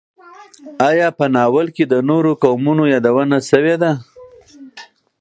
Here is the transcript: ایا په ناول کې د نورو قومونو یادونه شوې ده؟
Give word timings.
ایا 0.89 1.07
په 1.19 1.25
ناول 1.35 1.67
کې 1.75 1.83
د 1.87 1.93
نورو 2.09 2.31
قومونو 2.43 2.83
یادونه 2.93 3.37
شوې 3.49 3.75
ده؟ 3.81 3.91